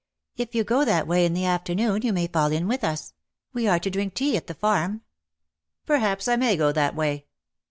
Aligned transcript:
*' 0.21 0.25
If 0.35 0.55
you 0.55 0.63
go 0.63 0.83
that 0.83 1.05
way 1.05 1.27
in 1.27 1.35
the 1.35 1.45
afternoon 1.45 2.01
you 2.01 2.11
may 2.11 2.25
fall 2.25 2.51
in 2.51 2.67
with 2.67 2.83
us: 2.83 3.13
we 3.53 3.67
are 3.67 3.77
to 3.77 3.91
drink 3.91 4.15
tea 4.15 4.35
at 4.35 4.47
the 4.47 4.55
farm.^''' 4.55 5.01
Perhaps 5.85 6.27
I 6.27 6.37
may 6.37 6.57
go 6.57 6.71
that 6.71 6.95
way.''' 6.95 7.27